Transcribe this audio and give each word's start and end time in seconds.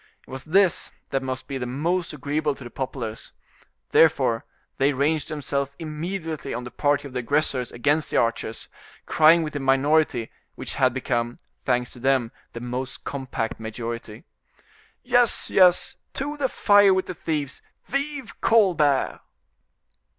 It 0.25 0.31
was 0.31 0.45
this 0.45 0.91
that 1.11 1.21
must 1.21 1.47
be 1.47 1.59
most 1.59 2.11
agreeable 2.11 2.55
to 2.55 2.63
the 2.63 2.71
populace: 2.71 3.33
therefore, 3.91 4.45
they 4.79 4.93
ranged 4.93 5.27
themselves 5.27 5.69
immediately 5.77 6.55
on 6.55 6.63
the 6.63 6.71
party 6.71 7.07
of 7.07 7.13
the 7.13 7.19
aggressors 7.19 7.71
against 7.71 8.09
the 8.09 8.17
archers, 8.17 8.67
crying 9.05 9.43
with 9.43 9.53
the 9.53 9.59
minority, 9.59 10.31
which 10.55 10.73
had 10.73 10.91
become, 10.91 11.37
thanks 11.65 11.91
to 11.91 11.99
them, 11.99 12.31
the 12.53 12.59
most 12.61 13.03
compact 13.03 13.59
majority: 13.59 14.23
"Yes, 15.03 15.51
yes: 15.51 15.97
to 16.15 16.35
the 16.35 16.49
fire 16.49 16.95
with 16.95 17.05
the 17.05 17.13
thieves! 17.13 17.61
Vive 17.85 18.41
Colbert!" 18.41 19.19